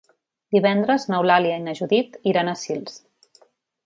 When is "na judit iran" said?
1.65-2.49